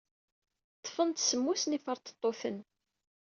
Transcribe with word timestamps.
Ḍḍfen-d 0.79 1.17
semmus 1.21 1.63
n 1.65 1.75
yiferṭeṭṭuten. 1.75 2.57